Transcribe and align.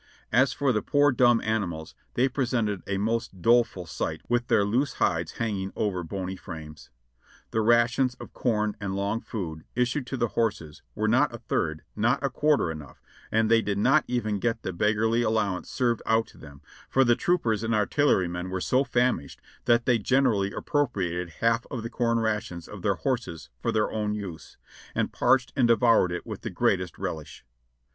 As 0.31 0.51
for 0.51 0.71
the 0.73 0.81
poor 0.81 1.11
dumb 1.11 1.41
animals, 1.41 1.93
they 2.15 2.27
presented 2.27 2.81
a 2.87 2.97
most 2.97 3.39
doleful 3.39 3.85
sight 3.85 4.21
with 4.27 4.47
their 4.47 4.65
loose 4.65 4.93
hides 4.93 5.33
hanging 5.33 5.71
over 5.75 6.01
bony 6.03 6.35
frames. 6.35 6.89
The 7.51 7.61
rations 7.61 8.15
of 8.15 8.33
corn 8.33 8.75
and 8.81 8.95
long 8.95 9.21
food 9.21 9.63
issued 9.75 10.07
to 10.07 10.17
the 10.17 10.29
horses 10.29 10.81
were 10.95 11.07
not 11.07 11.35
a 11.35 11.37
third, 11.37 11.83
nor 11.95 12.17
a 12.19 12.31
quarter 12.31 12.71
enough, 12.71 12.99
and 13.31 13.47
they 13.47 13.61
did 13.61 13.77
not 13.77 14.03
even 14.07 14.39
get 14.39 14.63
the 14.63 14.73
beggarly 14.73 15.21
allowance 15.21 15.69
served 15.69 16.01
out 16.07 16.25
to 16.29 16.39
them, 16.39 16.63
for 16.89 17.03
the 17.03 17.15
troopers 17.15 17.61
and 17.61 17.75
artillerymen 17.75 18.49
were 18.49 18.59
so 18.59 18.83
famished 18.83 19.39
that 19.65 19.85
they 19.85 19.99
generally 19.99 20.51
appropriated 20.51 21.29
half 21.41 21.67
of 21.69 21.83
the 21.83 21.91
corn 21.91 22.17
rations 22.19 22.67
of 22.67 22.81
their 22.81 22.95
horses 22.95 23.51
for 23.61 23.71
their 23.71 23.91
own 23.91 24.15
use, 24.15 24.57
and 24.95 25.13
parched 25.13 25.53
and 25.55 25.67
devoured 25.67 26.11
it 26.11 26.25
with 26.25 26.41
the 26.41 26.49
greatest 26.49 26.97
relish. 26.97 27.45